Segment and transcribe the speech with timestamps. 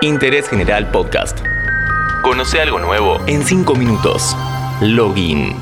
[0.00, 1.40] Interés General Podcast.
[2.22, 4.36] Conoce algo nuevo en 5 minutos.
[4.80, 5.56] Login.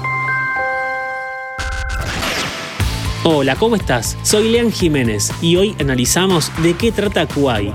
[3.25, 4.19] Hola, ¿cómo estás?
[4.22, 7.75] Soy Lean Jiménez y hoy analizamos de qué trata Kuai,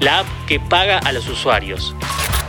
[0.00, 1.94] la app que paga a los usuarios.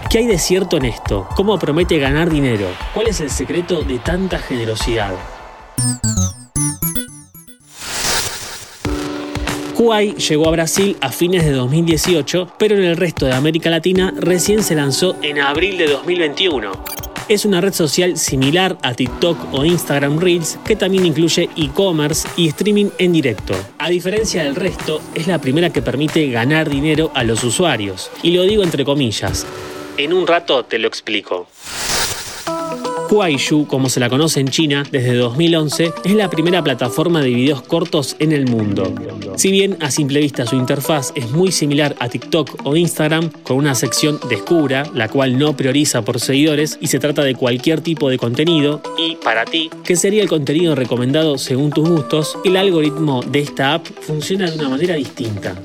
[0.09, 1.27] ¿Qué hay de cierto en esto?
[1.35, 2.65] ¿Cómo promete ganar dinero?
[2.93, 5.11] ¿Cuál es el secreto de tanta generosidad?
[9.79, 14.13] Kuai llegó a Brasil a fines de 2018, pero en el resto de América Latina
[14.17, 16.69] recién se lanzó en abril de 2021.
[17.29, 22.49] Es una red social similar a TikTok o Instagram Reels que también incluye e-commerce y
[22.49, 23.55] streaming en directo.
[23.77, 28.11] A diferencia del resto, es la primera que permite ganar dinero a los usuarios.
[28.21, 29.47] Y lo digo entre comillas.
[29.95, 31.47] En un rato te lo explico.
[33.09, 37.63] Kuaishu, como se la conoce en China desde 2011, es la primera plataforma de videos
[37.63, 38.93] cortos en el mundo.
[39.35, 43.57] Si bien a simple vista su interfaz es muy similar a TikTok o Instagram, con
[43.57, 48.09] una sección Descubra, la cual no prioriza por seguidores y se trata de cualquier tipo
[48.09, 53.23] de contenido, y para ti, que sería el contenido recomendado según tus gustos, el algoritmo
[53.23, 55.55] de esta app funciona de una manera distinta.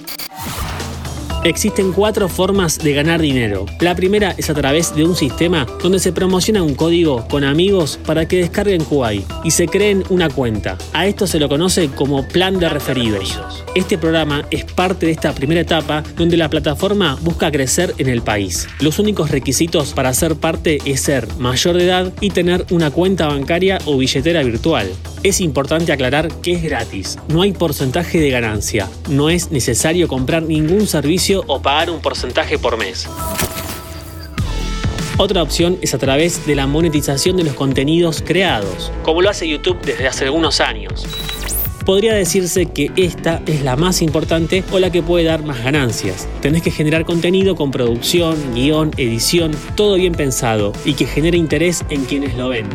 [1.45, 3.67] Existen cuatro formas de ganar dinero.
[3.79, 7.99] La primera es a través de un sistema donde se promociona un código con amigos
[8.07, 10.79] para que descarguen Kuwait y se creen una cuenta.
[10.95, 13.39] A esto se lo conoce como plan de referidos.
[13.75, 18.23] Este programa es parte de esta primera etapa donde la plataforma busca crecer en el
[18.23, 18.67] país.
[18.81, 23.29] Los únicos requisitos para ser parte es ser mayor de edad y tener una cuenta
[23.29, 24.89] bancaria o billetera virtual.
[25.25, 30.43] Es importante aclarar que es gratis, no hay porcentaje de ganancia, no es necesario comprar
[30.43, 33.09] ningún servicio o pagar un porcentaje por mes.
[35.17, 39.49] Otra opción es a través de la monetización de los contenidos creados, como lo hace
[39.49, 41.07] YouTube desde hace algunos años
[41.85, 46.29] podría decirse que esta es la más importante o la que puede dar más ganancias.
[46.41, 51.85] Tenés que generar contenido con producción, guion, edición, todo bien pensado y que genere interés
[51.91, 52.67] en quienes lo ven.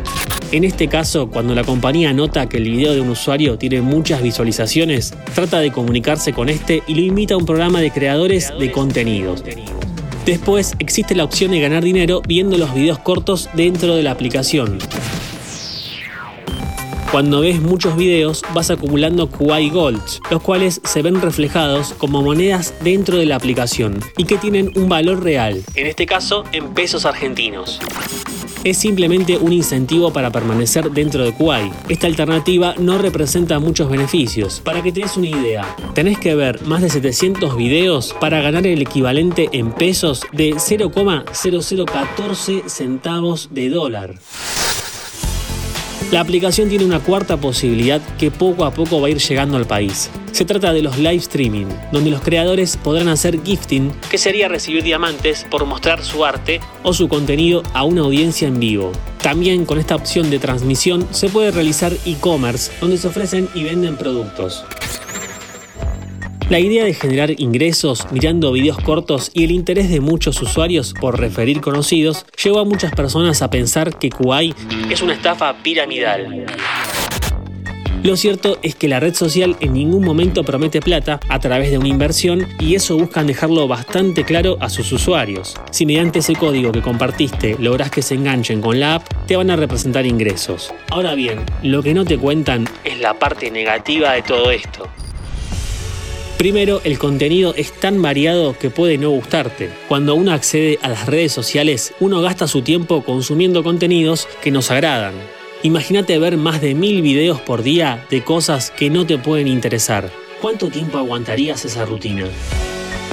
[0.52, 4.24] En este caso, cuando la compañía nota que el video de un usuario tiene muchas
[4.24, 8.72] visualizaciones, trata de comunicarse con este y lo invita a un programa de creadores de
[8.72, 9.44] contenidos.
[10.26, 14.80] Después existe la opción de ganar dinero viendo los videos cortos dentro de la aplicación.
[17.12, 22.76] Cuando ves muchos videos vas acumulando Kuai Golds, los cuales se ven reflejados como monedas
[22.84, 27.08] dentro de la aplicación y que tienen un valor real, en este caso en pesos
[27.08, 27.80] argentinos
[28.64, 31.72] es simplemente un incentivo para permanecer dentro de Kuai.
[31.88, 34.60] Esta alternativa no representa muchos beneficios.
[34.60, 38.68] Para que te des una idea, tenés que ver más de 700 videos para ganar
[38.68, 44.16] el equivalente en pesos de 0,0014 centavos de dólar.
[46.12, 49.68] La aplicación tiene una cuarta posibilidad que poco a poco va a ir llegando al
[49.68, 50.10] país.
[50.32, 54.82] Se trata de los live streaming, donde los creadores podrán hacer gifting, que sería recibir
[54.82, 58.92] diamantes por mostrar su arte o su contenido a una audiencia en vivo.
[59.22, 63.96] También con esta opción de transmisión se puede realizar e-commerce, donde se ofrecen y venden
[63.96, 64.66] productos.
[66.50, 71.20] La idea de generar ingresos mirando videos cortos y el interés de muchos usuarios por
[71.20, 74.56] referir conocidos llevó a muchas personas a pensar que Kuai
[74.90, 76.48] es una estafa piramidal.
[78.02, 81.78] Lo cierto es que la red social en ningún momento promete plata a través de
[81.78, 85.56] una inversión y eso buscan dejarlo bastante claro a sus usuarios.
[85.70, 89.52] Si mediante ese código que compartiste logras que se enganchen con la app, te van
[89.52, 90.74] a representar ingresos.
[90.90, 94.90] Ahora bien, lo que no te cuentan es la parte negativa de todo esto.
[96.40, 99.72] Primero, el contenido es tan variado que puede no gustarte.
[99.90, 104.72] Cuando uno accede a las redes sociales, uno gasta su tiempo consumiendo contenidos que nos
[104.72, 105.16] agradan.
[105.64, 110.10] Imagínate ver más de mil videos por día de cosas que no te pueden interesar.
[110.40, 112.24] ¿Cuánto tiempo aguantarías esa rutina?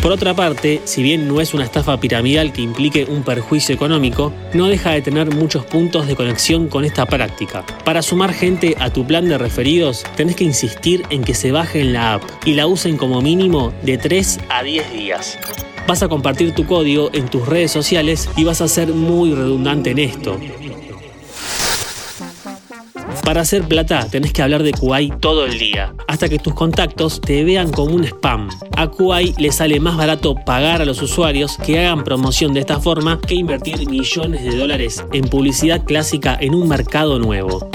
[0.06, 4.32] Por otra parte, si bien no es una estafa piramidal que implique un perjuicio económico,
[4.54, 7.66] no deja de tener muchos puntos de conexión con esta práctica.
[7.84, 11.92] Para sumar gente a tu plan de referidos, tenés que insistir en que se bajen
[11.92, 15.40] la app y la usen como mínimo de 3 a 10 días.
[15.88, 19.90] Vas a compartir tu código en tus redes sociales y vas a ser muy redundante
[19.90, 20.38] en esto.
[23.26, 27.20] Para hacer plata tenés que hablar de Kuwait todo el día, hasta que tus contactos
[27.20, 28.48] te vean como un spam.
[28.76, 32.78] A Kuwait le sale más barato pagar a los usuarios que hagan promoción de esta
[32.78, 37.68] forma que invertir millones de dólares en publicidad clásica en un mercado nuevo.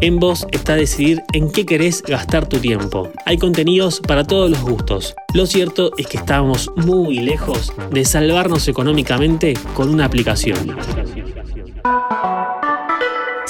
[0.00, 3.08] En vos está decidir en qué querés gastar tu tiempo.
[3.26, 5.14] Hay contenidos para todos los gustos.
[5.34, 10.76] Lo cierto es que estamos muy lejos de salvarnos económicamente con una aplicación.